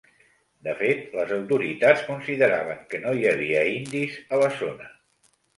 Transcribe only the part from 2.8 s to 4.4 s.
que no hi havia indis